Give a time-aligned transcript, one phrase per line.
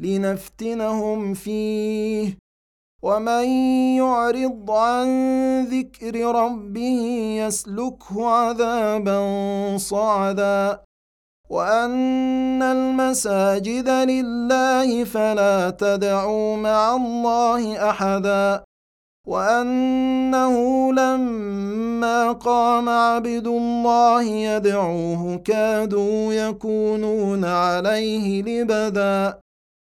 [0.00, 2.38] لنفتنهم فيه.
[3.02, 3.44] ومن
[3.96, 5.08] يعرض عن
[5.64, 7.02] ذكر ربه
[7.46, 9.20] يسلكه عذابا
[9.76, 10.80] صعدا.
[11.50, 18.64] وأن المساجد لله فلا تدعوا مع الله أحدا.
[19.26, 20.56] وأنه
[20.92, 29.40] لما قام عبد الله يدعوه كادوا يكونون عليه لبدا.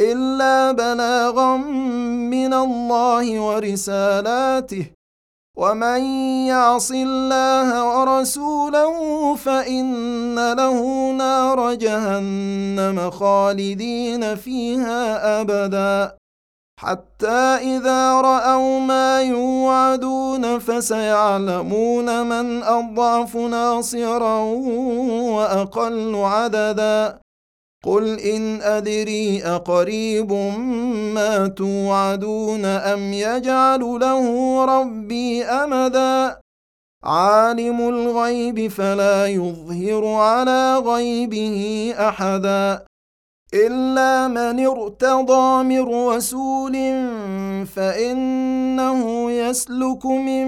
[0.00, 1.56] إلا بلاغا
[2.32, 4.86] من الله ورسالاته.
[5.56, 6.00] ومن
[6.46, 8.94] يعص الله ورسوله
[9.34, 16.16] فإن له نار جهنم خالدين فيها أبدا.
[16.80, 24.38] حتى إذا رأوا ما يوعدون فسيعلمون من أضعف ناصرا
[25.36, 27.18] وأقل عددا.
[27.84, 30.32] قل ان ادري اقريب
[31.14, 34.24] ما توعدون ام يجعل له
[34.64, 36.40] ربي امدا
[37.04, 42.84] عالم الغيب فلا يظهر على غيبه احدا
[43.54, 46.72] الا من ارتضى من رسول
[47.66, 50.46] فانه يسلك من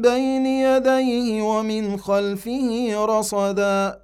[0.00, 4.03] بين يديه ومن خلفه رصدا